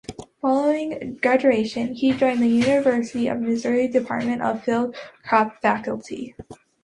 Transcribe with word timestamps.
Following 0.41 1.19
graduation, 1.21 1.93
he 1.93 2.11
joined 2.11 2.41
the 2.41 2.47
University 2.47 3.27
of 3.27 3.39
Missouri 3.39 3.87
Department 3.87 4.41
of 4.41 4.63
Field 4.63 4.95
Crops 5.23 5.59
faculty. 5.61 6.33